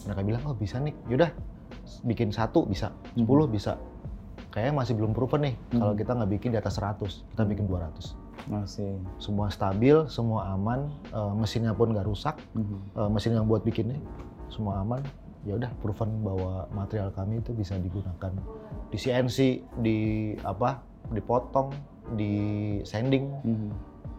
mereka 0.00 0.20
bilang 0.22 0.42
oh 0.44 0.54
bisa 0.54 0.78
nih 0.78 0.94
yaudah 1.04 1.30
bikin 2.02 2.30
satu 2.30 2.62
bisa 2.64 2.94
10 3.12 3.26
bisa 3.46 3.74
kayaknya 4.48 4.74
masih 4.76 4.94
belum 4.94 5.10
proven 5.10 5.42
nih 5.44 5.54
kalau 5.72 5.90
Hmm. 5.90 5.98
kita 5.98 6.10
nggak 6.12 6.30
bikin 6.32 6.48
di 6.50 6.58
atas 6.60 6.74
100 6.76 7.26
kita 7.28 7.42
bikin 7.44 7.66
200 7.66 8.14
Masih. 8.44 8.94
semua 9.16 9.48
stabil 9.48 10.06
semua 10.06 10.48
aman 10.48 10.86
eh, 11.08 11.32
mesinnya 11.34 11.72
pun 11.72 11.90
nggak 11.90 12.04
rusak 12.04 12.38
Mhm. 12.52 12.76
eh, 12.94 13.08
mesin 13.08 13.32
yang 13.32 13.44
buat 13.44 13.62
bikinnya 13.62 13.98
semua 14.54 14.80
aman 14.80 15.02
ya 15.42 15.54
udah 15.54 15.68
proven 15.78 16.22
bahwa 16.22 16.64
material 16.70 17.10
kami 17.10 17.38
itu 17.38 17.52
bisa 17.52 17.76
digunakan 17.76 18.32
di 18.88 18.96
CNC 18.96 19.38
di 19.76 19.98
apa 20.40 20.80
dipotong 21.10 21.74
di 22.14 22.32
sanding 22.82 23.24
Mhm. 23.42 23.68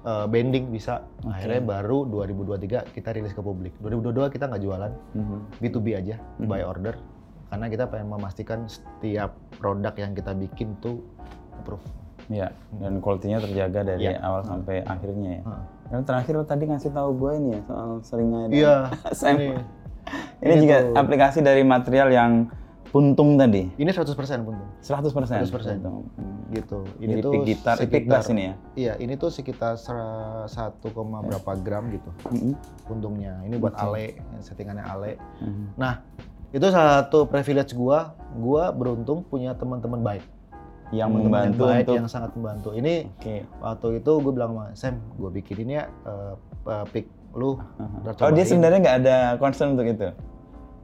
eh, 0.04 0.26
bending 0.28 0.70
bisa 0.70 1.02
Oke. 1.20 1.34
akhirnya 1.34 1.62
baru 1.64 2.06
2023 2.06 2.86
kita 2.88 3.10
rilis 3.10 3.32
ke 3.32 3.42
publik 3.42 3.74
2022 3.80 4.30
kita 4.30 4.46
nggak 4.46 4.62
jualan 4.62 4.92
Mhm. 5.14 5.38
B2B 5.58 5.88
aja 5.96 6.16
Mhm. 6.38 6.46
by 6.46 6.62
order 6.62 6.94
karena 7.48 7.66
kita 7.68 7.84
pengen 7.88 8.10
memastikan 8.12 8.60
setiap 8.68 9.34
produk 9.56 9.94
yang 9.96 10.12
kita 10.12 10.36
bikin 10.36 10.76
tuh 10.78 11.02
approve 11.56 11.82
Ya, 12.26 12.50
dan 12.74 12.98
kualitinya 13.00 13.38
terjaga 13.38 13.86
dari 13.86 14.02
Iya. 14.04 14.18
awal 14.20 14.42
sampai 14.42 14.82
akhirnya 14.84 15.30
ya. 15.32 15.44
Heeh. 15.46 15.64
Dan 15.86 16.02
terakhir 16.04 16.34
lo 16.34 16.42
tadi 16.44 16.66
ngasih 16.66 16.90
tahu 16.90 17.10
gue 17.16 17.32
ini 17.36 17.50
ya 17.54 17.62
soal 17.64 17.90
seringnya. 18.02 18.42
iya 18.50 18.76
ini 19.30 19.48
Ini 20.38 20.46
Ini 20.48 20.62
juga 20.62 20.78
aplikasi 20.96 21.40
dari 21.40 21.62
material 21.62 22.10
yang 22.10 22.32
puntung 22.88 23.36
tadi. 23.36 23.68
ini 23.76 23.92
100% 23.92 24.16
puntung 24.42 24.70
100 24.80 25.12
persen. 25.12 25.44
100%. 25.44 25.84
gitu 26.48 26.86
ini 26.98 27.20
Jadi 27.20 27.22
tuh 27.22 27.32
gitar, 27.44 27.76
pick 27.82 28.06
bass 28.06 28.30
ini 28.30 28.44
ya. 28.46 28.54
iya 28.76 28.94
ini 28.96 29.14
tuh 29.14 29.28
sekitar 29.28 29.76
sera- 29.76 30.48
1, 30.48 30.88
koma 30.88 31.20
berapa 31.20 31.58
gram 31.58 31.90
gitu 31.90 32.08
Mhm. 32.26 32.54
puntungnya 32.86 33.44
ini 33.44 33.58
buat 33.58 33.76
ale 33.76 34.16
settingannya 34.40 34.86
ale 34.86 35.20
Mhm. 35.42 35.76
nah 35.76 36.00
itu 36.50 36.64
satu 36.64 37.26
privilege 37.26 37.74
gua 37.74 38.16
gua 38.32 38.72
beruntung 38.72 39.26
punya 39.26 39.52
teman-teman 39.54 40.00
baik 40.02 40.24
Yang 40.94 41.10
membantu 41.12 41.66
yang 41.66 41.74
baik 41.74 41.84
untuk. 41.84 41.96
yang 41.98 42.08
sangat 42.08 42.32
membantu 42.32 42.70
ini 42.72 43.10
Oke. 43.12 43.36
waktu 43.60 43.88
itu 44.00 44.12
gue 44.16 44.32
bilang 44.32 44.52
sama 44.54 44.66
Sam 44.72 44.96
gue 45.18 45.30
bikinin 45.34 45.70
ya 45.74 45.84
eh, 46.06 46.34
eh, 46.64 46.86
pick 46.88 47.10
lu 47.36 47.60
Oh 48.24 48.32
dia 48.32 48.44
sebenarnya 48.44 48.80
nggak 48.80 48.98
ada 49.02 49.18
concern 49.36 49.76
untuk 49.76 49.86
itu. 49.86 50.10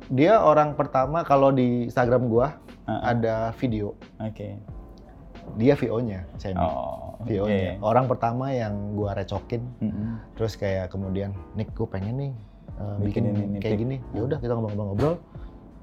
dia 0.10 0.38
orang 0.38 0.76
pertama 0.76 1.24
kalau 1.24 1.50
di 1.50 1.88
Instagram 1.88 2.28
gua 2.28 2.60
ah. 2.84 3.00
ada 3.08 3.56
video 3.56 3.96
Oke. 4.18 4.60
dia 5.56 5.74
VO-nya 5.74 6.28
Sam 6.36 6.56
Oh. 6.56 7.16
VO-nya 7.22 7.78
oke. 7.78 7.82
orang 7.82 8.06
pertama 8.06 8.52
yang 8.52 8.74
gua 8.92 9.14
recokin 9.14 9.64
Mhm. 9.80 10.36
terus 10.36 10.54
kayak 10.54 10.90
kemudian 10.90 11.32
Nick 11.54 11.72
gue 11.72 11.86
pengen 11.86 12.16
nih 12.18 12.34
eh, 12.74 12.96
Bikin 13.00 13.24
bikin, 13.24 13.24
ini, 13.48 13.58
kayak 13.58 13.74
pick." 13.74 13.82
gini 13.82 13.98
ya 14.12 14.22
udah 14.22 14.38
kita 14.38 14.52
ngobrol-ngobrol 14.52 15.16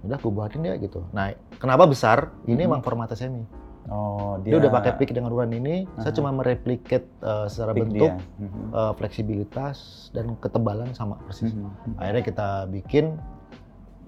udah 0.01 0.15
gue 0.17 0.31
buatin 0.31 0.63
ya 0.63 0.75
gitu 0.77 1.01
nah 1.11 1.31
kenapa 1.57 1.85
besar 1.85 2.31
ini 2.45 2.59
Mhm. 2.59 2.69
emang 2.69 2.81
formatnya 2.83 3.17
semi 3.17 3.43
Oh 3.89 4.37
dia, 4.39 4.55
udah 4.55 4.69
pakai 4.71 4.93
pick 4.95 5.11
dengan 5.11 5.33
ukuran 5.33 5.49
ini 5.51 5.89
saya 5.97 6.13
Aha. 6.13 6.17
cuma 6.17 6.31
mereplikat 6.31 7.03
eh, 7.19 7.47
secara 7.49 7.73
pick 7.73 7.89
bentuk 7.89 8.13
dia. 8.13 8.39
Mhm. 8.39 8.63
eh, 8.71 8.93
fleksibilitas 8.95 9.77
dan 10.13 10.37
ketebalan 10.37 10.93
sama 10.93 11.17
persis 11.21 11.51
Mhm. 11.51 11.97
akhirnya 11.97 12.23
kita 12.23 12.49
bikin 12.69 13.17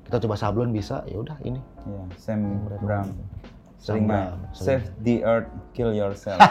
kita 0.05 0.21
coba 0.21 0.35
sablon 0.35 0.71
bisa 0.71 1.01
ya 1.05 1.17
udah 1.17 1.37
ini 1.41 1.61
Iya, 1.83 2.03
Sam 2.15 2.41
Brown. 2.77 3.09
Sering. 3.81 4.05
Save 4.53 4.93
the 5.01 5.25
earth, 5.25 5.49
kill 5.73 5.89
yourself. 5.91 6.37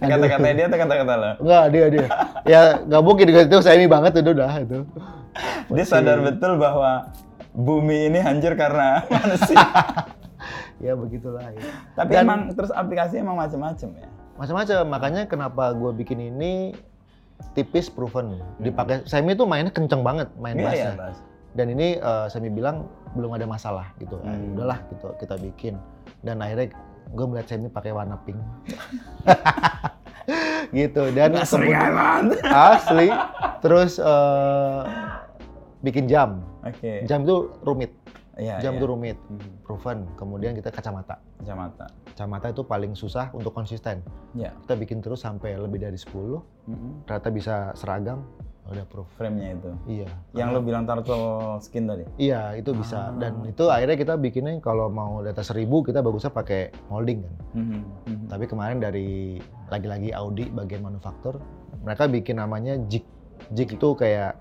Kata-kata 0.00 0.48
dia 0.50 0.66
atau 0.66 0.78
kata-kata 0.80 1.14
lo? 1.14 1.30
enggak 1.38 1.64
dia 1.68 1.84
dia 1.92 2.06
ya 2.44 2.60
nggak 2.80 3.02
mungkin 3.04 3.26
gitu 3.28 3.60
saya 3.60 3.76
ini 3.76 3.84
banget 3.86 4.18
itu 4.18 4.30
udah 4.32 4.52
itu 4.56 4.78
Dia 5.68 5.84
sadar 5.84 6.24
betul 6.24 6.56
bahwa 6.56 7.12
bumi 7.52 8.08
ini 8.08 8.18
hancur 8.18 8.56
karena 8.56 9.02
manusia. 9.12 9.60
Ya 10.78 10.92
begitulah 10.92 11.48
ya. 11.48 11.62
Tapi 11.94 12.12
Dan- 12.12 12.24
emang 12.24 12.40
terus 12.50 12.70
aplikasi 12.70 13.18
emang 13.18 13.36
macam-macam 13.36 13.88
ya. 13.94 14.08
macam-macam 14.34 14.76
makanya 14.86 15.22
kenapa 15.24 15.72
gue 15.72 15.92
bikin 15.94 16.20
ini 16.26 16.76
tipis 17.52 17.88
proven 17.88 18.36
dipakai 18.58 19.00
Semi 19.02 19.32
tuh 19.32 19.44
mainnya 19.44 19.68
kenceng 19.70 20.00
banget 20.00 20.28
main 20.36 20.52
Iya 20.54 20.64
bassnya 20.66 20.84
ya, 20.86 20.92
Bas. 20.94 21.16
dan 21.52 21.66
ini 21.68 21.96
eh, 21.96 22.26
Semi 22.28 22.48
bilang 22.48 22.84
belum 23.12 23.32
ada 23.32 23.44
masalah 23.44 23.88
gitu 23.96 24.20
Ya, 24.20 24.28
Hmm. 24.30 24.52
udahlah 24.52 24.78
gitu 24.90 25.08
kita 25.16 25.34
bikin 25.38 25.74
dan 26.20 26.36
akhirnya 26.38 26.68
gue 27.08 27.24
melihat 27.26 27.48
Semi 27.48 27.66
pakai 27.66 27.90
warna 27.90 28.20
pink 28.20 28.36
gitu 30.74 31.02
dan 31.12 31.32
kemudian- 31.32 32.36
asli 32.68 33.08
terus 33.60 33.96
eh, 33.96 34.80
bikin 35.80 36.04
jam 36.06 36.42
Oke. 36.60 37.04
jam 37.04 37.22
itu 37.22 37.36
rumit 37.62 37.94
Iya, 38.36 38.60
jam 38.60 38.72
iya. 38.72 38.78
itu 38.78 38.86
rumit 38.86 39.18
Mhm. 39.26 39.64
proven 39.64 39.98
kemudian 40.14 40.52
kita 40.52 40.68
kacamata 40.68 41.16
Kacamata. 41.36 41.88
kacamata 42.06 42.46
itu 42.50 42.62
paling 42.62 42.92
susah 42.92 43.32
untuk 43.32 43.50
konsisten 43.50 44.04
Ya. 44.32 44.52
kita 44.60 44.76
bikin 44.76 45.00
terus 45.00 45.20
sampai 45.20 45.56
lebih 45.56 45.80
dari 45.80 45.96
10 45.96 46.44
Mhm. 46.66 47.04
ternyata 47.04 47.28
bisa 47.30 47.54
seragam 47.72 48.28
udah 48.66 48.82
proof 48.84 49.06
Frame-nya 49.14 49.54
itu. 49.54 49.70
iya 49.86 50.10
Yang 50.34 50.48
lo 50.50 50.60
bilang 50.60 50.84
turtle 50.84 51.24
skin 51.60 51.86
tadi. 51.86 52.04
iya 52.18 52.52
itu 52.52 52.74
bisa 52.74 53.08
Ah. 53.08 53.16
dan 53.16 53.40
itu 53.46 53.64
akhirnya 53.66 53.94
kita 53.94 54.14
bikinnya 54.16 54.58
kalau 54.58 54.90
mau 54.90 55.22
di 55.22 55.30
atas 55.30 55.48
1000 55.48 55.80
kita 55.80 56.02
bagusnya 56.02 56.28
pakai 56.28 56.74
molding 56.86 57.22
kan 57.22 57.34
Mhm. 57.54 57.80
Mhm. 58.04 58.26
tapi 58.26 58.44
kemarin 58.44 58.78
dari 58.78 59.38
lagi-lagi 59.66 60.10
Audi 60.12 60.50
bagian 60.50 60.82
manufaktur 60.82 61.38
mereka 61.80 62.04
bikin 62.04 62.36
namanya 62.36 62.76
jig 62.84 63.06
jig 63.48 63.70
itu 63.70 63.88
kayak 63.94 64.34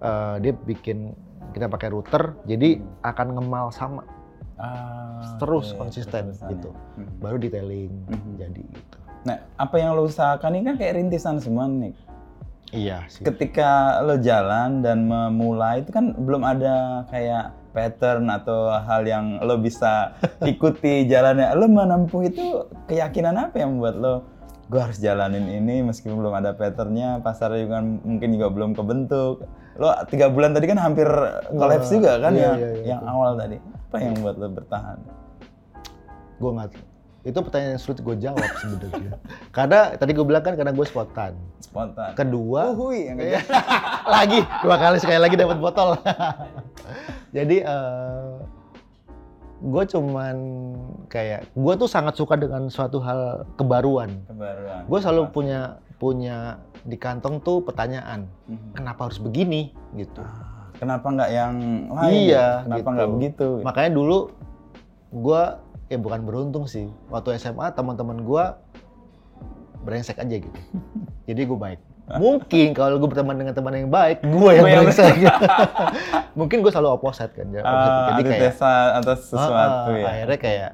eh, 0.00 0.36
dia 0.38 0.52
bikin 0.54 1.16
kita 1.52 1.66
pakai 1.66 1.88
router 1.88 2.38
jadi 2.44 2.78
akan 3.02 3.26
ngemal 3.34 3.68
sama 3.68 4.02
Ah, 4.54 5.34
terus 5.36 5.74
oke, 5.74 5.82
konsisten 5.82 6.30
terus-terusan 6.30 6.50
gitu. 6.54 6.70
Mhm. 6.94 7.14
baru 7.18 7.36
detailing 7.36 7.92
Mhm. 8.06 8.30
jadi 8.38 8.62
gitu 8.64 8.98
Nah, 9.24 9.36
apa 9.56 9.74
yang 9.76 9.92
lo 9.92 10.04
usahakan 10.04 10.52
ini 10.54 10.64
kan 10.64 10.76
kayak 10.76 10.94
rintisan 10.94 11.40
semua 11.40 11.64
nih. 11.64 11.96
iya 12.70 13.02
sih 13.08 13.24
Ketika 13.24 13.70
lo 14.00 14.14
jalan 14.16 14.78
dan 14.78 15.04
memulai 15.04 15.80
itu 15.80 15.90
kan 15.90 16.12
belum 16.12 16.44
ada 16.44 17.02
kayak 17.08 17.50
pattern 17.72 18.28
atau 18.28 18.68
hal 18.70 19.02
yang 19.02 19.40
lo 19.40 19.56
bisa 19.56 20.12
ikuti 20.44 21.02
jalannya. 21.04 21.50
Lo 21.52 21.66
menempuh 21.66 22.22
itu 22.22 22.46
keyakinan 22.84 23.34
apa 23.40 23.58
yang 23.58 23.74
membuat 23.74 23.96
lo 23.96 24.14
gue 24.64 24.78
harus 24.78 24.96
jalanin 24.96 25.44
ini 25.46 25.82
meskipun 25.82 26.16
belum 26.16 26.34
ada 26.34 26.52
patternnya 26.52 27.18
pasar 27.18 27.52
juga 27.54 27.80
mungkin 27.80 28.28
juga 28.32 28.48
belum 28.48 28.70
kebentuk 28.72 29.44
lo 29.74 29.90
tiga 30.06 30.30
bulan 30.30 30.54
tadi 30.54 30.70
kan 30.70 30.78
hampir 30.78 31.08
kolaps 31.50 31.90
Oh, 31.90 31.98
juga 31.98 32.22
kan 32.22 32.32
iya, 32.34 32.42
yang 32.46 32.56
iya, 32.58 32.68
iya, 32.70 32.82
yang 32.94 33.00
betul. 33.02 33.14
awal 33.14 33.32
tadi. 33.34 33.56
Apa 33.58 33.96
yang 33.98 34.14
buat 34.22 34.36
lo 34.38 34.46
bertahan? 34.50 34.98
Gue 36.38 36.50
nggak 36.54 36.70
itu 37.24 37.38
pertanyaan 37.40 37.72
yang 37.74 37.82
sulit 37.82 37.98
gue 38.04 38.16
jawab 38.20 38.50
sebenarnya. 38.60 39.16
Karena 39.56 39.96
tadi 39.96 40.12
gue 40.12 40.26
bilang 40.28 40.44
kan 40.44 40.54
karena 40.60 40.76
gue 40.76 40.84
spontan. 40.84 41.32
Spontan. 41.64 42.12
Kedua 42.12 42.76
Uhuy, 42.76 43.08
yang 43.08 43.16
Iya. 43.16 43.40
lagi 44.20 44.44
dua 44.60 44.76
kali 44.76 45.00
sekali 45.00 45.16
lagi 45.16 45.32
dapat 45.32 45.56
botol. 45.56 45.96
Jadi 47.36 47.64
eh 47.64 48.28
gue 49.64 49.84
cuman 49.88 50.36
kayak 51.08 51.48
gue 51.56 51.74
tuh 51.80 51.88
sangat 51.88 52.20
suka 52.20 52.36
dengan 52.36 52.68
suatu 52.68 53.00
hal 53.00 53.48
kebaruan. 53.56 54.12
Kebaruan. 54.28 54.84
Gue 54.84 54.98
selalu 55.00 55.22
punya 55.32 55.80
punya 56.04 56.60
di 56.84 57.00
kantong 57.00 57.40
tuh 57.40 57.64
pertanyaan 57.64 58.28
Mhm. 58.44 58.76
kenapa 58.76 59.08
harus 59.08 59.16
begini? 59.16 59.72
Gitu. 59.94 60.20
Ah, 60.20 60.68
kenapa 60.76 61.08
nggak 61.08 61.30
yang 61.30 61.54
lain? 61.88 62.12
Iya, 62.28 62.46
kenapa 62.60 62.76
gitu. 62.76 62.88
nggak 62.92 63.10
begitu? 63.10 63.48
Makanya 63.64 63.90
dulu 63.90 64.18
gue 65.14 65.42
ya 65.86 65.96
bukan 65.96 66.20
beruntung 66.22 66.68
sih 66.68 66.92
waktu 67.08 67.38
SMA 67.38 67.72
teman-teman 67.72 68.20
gue 68.20 68.44
brengsek 69.80 70.18
aja 70.18 70.36
gitu. 70.36 70.60
Jadi 71.28 71.40
gue 71.42 71.56
baik. 71.58 71.80
Mungkin 72.04 72.76
kalau 72.76 73.00
gue 73.00 73.08
berteman 73.08 73.32
dengan 73.32 73.56
teman 73.56 73.72
yang 73.72 73.88
baik 73.88 74.20
gue 74.20 74.50
yang 74.52 74.64
brengsek. 74.66 75.24
Mungkin 76.38 76.60
gue 76.60 76.68
selalu 76.68 77.00
opposite 77.00 77.32
kan 77.32 77.48
ya, 77.48 77.64
opposite. 77.64 77.88
Ah, 77.88 78.04
jadi 78.12 78.22
kayak 78.28 78.54
atas 79.00 79.20
sesuatu 79.24 79.88
Ah, 79.88 79.96
ya. 79.96 80.04
akhirnya 80.04 80.38
kayak 80.38 80.70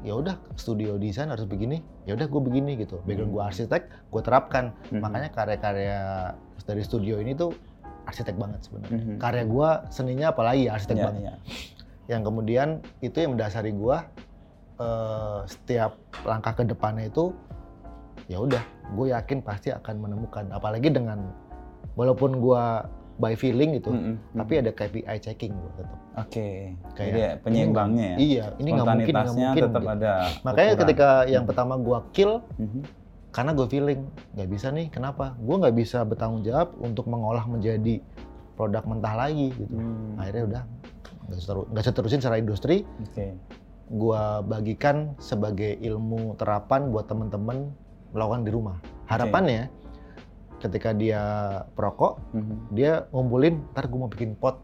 ya 0.00 0.16
udah 0.16 0.36
studio 0.56 0.96
desain 0.96 1.28
harus 1.28 1.44
begini 1.44 1.84
ya 2.08 2.16
udah 2.16 2.24
gue 2.24 2.40
begini 2.40 2.72
gitu 2.80 3.04
background 3.04 3.32
gue 3.32 3.42
arsitek 3.44 3.82
gue 4.08 4.22
terapkan 4.24 4.72
Mhm. 4.88 5.00
makanya 5.00 5.28
karya-karya 5.30 5.98
dari 6.64 6.82
studio 6.82 7.20
ini 7.20 7.36
tuh 7.36 7.52
arsitek 8.08 8.36
banget 8.36 8.64
sebenarnya 8.64 8.96
Mhm. 8.96 9.16
karya 9.20 9.44
gue 9.44 9.68
seninya 9.92 10.26
apalagi 10.32 10.66
ya, 10.66 10.70
arsitek 10.72 10.96
Iya, 10.96 11.04
banget 11.04 11.22
iya. 11.22 11.34
yang 12.08 12.22
kemudian 12.24 12.68
itu 13.00 13.16
yang 13.16 13.36
mendasari 13.36 13.72
gue 13.72 13.96
eh, 14.80 15.40
setiap 15.44 15.92
langkah 16.24 16.56
ke 16.56 16.64
depannya 16.64 17.04
itu 17.06 17.36
ya 18.26 18.40
udah 18.40 18.64
gue 18.96 19.06
yakin 19.12 19.44
pasti 19.44 19.68
akan 19.68 20.00
menemukan 20.00 20.48
apalagi 20.48 20.88
dengan 20.88 21.28
walaupun 21.92 22.40
gue 22.40 22.62
by 23.20 23.34
feeling 23.34 23.76
gitu 23.76 23.92
Mhm, 23.92 24.00
mhm. 24.00 24.16
tapi 24.34 24.52
ada 24.56 24.70
KPI 24.72 25.16
checking 25.20 25.52
gue 25.52 25.72
tetap 25.76 25.98
Oke, 26.16 26.74
Kayak, 26.92 27.06
jadi 27.06 27.20
penyeimbangnya 27.38 28.06
ya. 28.06 28.16
iya 28.18 28.44
ini 28.56 28.68
nggak 28.72 28.86
mungkin 28.88 29.14
nggak 29.14 29.36
mungkin 29.36 29.62
tetap 29.62 29.82
gitu. 29.82 29.94
ada. 29.94 30.12
makanya 30.42 30.66
ukuran. 30.66 30.80
ketika 30.82 31.08
yang 31.26 31.44
pertama 31.44 31.74
gue 31.76 31.98
kill 32.10 32.32
Mhm. 32.56 32.80
karena 33.30 33.50
gue 33.52 33.66
feeling 33.68 34.00
nggak 34.34 34.48
bisa 34.48 34.66
nih 34.70 34.86
kenapa 34.88 35.36
gue 35.36 35.54
nggak 35.54 35.76
bisa 35.76 36.02
bertanggung 36.02 36.42
jawab 36.42 36.72
untuk 36.78 37.04
mengolah 37.06 37.44
menjadi 37.44 38.00
produk 38.52 38.82
mentah 38.84 39.14
lagi 39.14 39.52
gitu 39.52 39.70
Hmm, 39.70 40.16
akhirnya 40.16 40.44
udah 40.46 40.62
nggak 41.22 41.38
seteru- 41.38 41.68
seterusin 41.78 42.18
secara 42.18 42.36
industri 42.36 42.82
Oke. 43.00 43.36
gue 43.86 44.22
bagikan 44.44 44.96
sebagai 45.16 45.78
ilmu 45.78 46.34
terapan 46.34 46.88
buat 46.88 47.06
temen-temen 47.06 47.70
melakukan 48.10 48.42
di 48.42 48.50
rumah 48.50 48.76
harapannya 49.06 49.70
ketika 50.60 50.92
dia 50.92 51.22
perokok 51.72 52.20
Mhm. 52.30 52.54
dia 52.70 53.08
ngumpulin 53.10 53.64
ntar 53.72 53.88
gue 53.88 53.98
mau 53.98 54.08
bikin 54.08 54.36
pot 54.36 54.60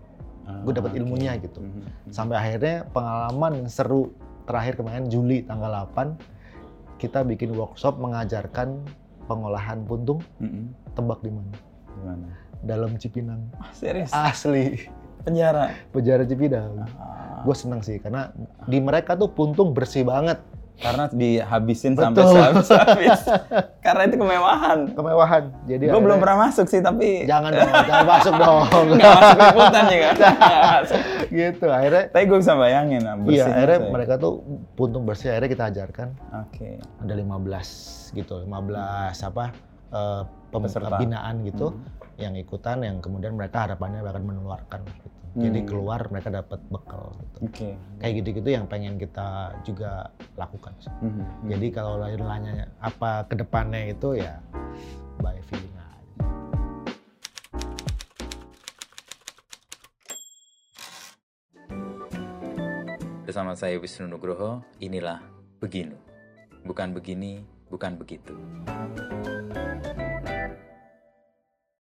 gue 0.47 0.71
Ah, 0.71 0.76
dapat 0.79 0.95
oke. 0.95 0.99
ilmunya 1.03 1.33
gitu 1.41 1.59
Mhm, 1.59 1.73
mhm. 2.07 2.12
sampai 2.15 2.37
akhirnya 2.38 2.87
pengalaman 2.95 3.65
yang 3.65 3.69
seru 3.69 4.15
terakhir 4.47 4.79
kemarin 4.79 5.11
Juli 5.11 5.43
tanggal 5.43 5.91
8 5.91 6.15
kita 6.97 7.26
bikin 7.26 7.50
workshop 7.50 7.99
mengajarkan 7.99 8.79
pengolahan 9.26 9.83
puntung 9.83 10.23
Mhm. 10.38 10.95
tebak 10.95 11.19
di 11.19 11.35
mana 11.35 11.50
dalam 12.62 12.95
Cipinang 12.95 13.43
Ah, 13.59 13.75
serius? 13.75 14.15
asli 14.15 14.87
Penjara. 15.26 15.75
penjara 15.91 16.23
Cipinang 16.23 16.87
Ah, 16.95 17.43
gue 17.43 17.54
seneng 17.59 17.82
sih 17.82 17.99
karena 17.99 18.30
di 18.65 18.78
mereka 18.78 19.19
tuh 19.19 19.26
puntung 19.28 19.75
bersih 19.75 20.06
banget 20.06 20.39
karena 20.76 21.08
dihabisin 21.08 21.95
sampai 21.95 22.21
sehabis-habis. 22.23 23.21
karena 23.86 24.02
itu 24.04 24.17
kemewahan. 24.17 24.78
kemewahan 24.93 25.43
jadi 25.65 25.89
Gue 25.89 26.02
belum 26.02 26.19
pernah 26.19 26.39
masuk 26.47 26.67
sih, 26.67 26.80
tapi 26.80 27.25
jangan 27.25 27.49
dong 27.50 27.71
jangan 27.82 28.06
masuk 28.06 28.34
dong 28.43 28.60
nggak 28.93 29.10
masuk 29.10 29.39
ikutan 29.47 29.84
ya 29.86 29.99
kan. 30.02 30.15
Masuk. 30.76 31.00
gitu 31.26 31.67
akhirnya 31.67 32.04
tapi 32.08 32.25
gue 32.25 32.39
bisa 32.39 32.54
bayangin 32.54 33.00
nah, 33.00 33.17
iya 33.25 33.45
akhirnya 33.47 33.78
tuh 33.78 33.82
ya. 33.82 33.93
mereka 33.93 34.15
tuh 34.17 34.32
puntung 34.73 35.02
bersih 35.02 35.28
akhirnya 35.30 35.50
kita 35.50 35.65
ajarkan 35.71 36.08
Oke. 36.45 36.69
ada 36.78 37.15
15 37.15 38.15
gitu 38.15 38.34
15 38.39 38.49
apa 39.25 39.45
eh, 39.89 40.23
pem- 40.47 40.62
Peserta. 40.62 40.97
binaan 40.97 41.36
gitu 41.43 41.73
Mhm. 41.73 41.80
yang 42.17 42.34
ikutan 42.34 42.76
yang 42.80 42.97
kemudian 42.99 43.32
mereka 43.32 43.65
harapannya 43.65 44.00
akan 44.00 44.23
menularkan 44.25 44.80
gitu. 44.86 45.08
Jadi 45.37 45.61
Hmm. 45.61 45.69
keluar 45.69 46.01
mereka 46.09 46.33
dapat 46.33 46.65
bekal 46.73 47.13
gitu. 47.21 47.39
Oke. 47.45 47.69
Kayak 48.01 48.13
gitu-gitu 48.25 48.49
yang 48.57 48.65
pengen 48.65 48.97
kita 48.97 49.53
juga 49.69 50.09
lakukan. 50.41 50.73
sih. 50.81 50.89
Mhm. 51.05 51.53
Jadi 51.53 51.67
kalau 51.77 52.01
lahir 52.01 52.21
nanya 52.25 52.73
apa 52.81 53.29
ke 53.29 53.37
depannya 53.37 53.93
itu 53.93 54.17
ya 54.17 54.41
by 55.21 55.37
feeling 55.53 55.77
aja. 55.77 56.25
Bersama 63.29 63.53
saya 63.53 63.77
Wisnu 63.77 64.09
Nugroho, 64.09 64.65
inilah 64.81 65.21
Beginu. 65.61 65.97
Bukan 66.65 66.97
begini, 66.97 67.45
bukan 67.69 67.97
begitu. 68.01 68.33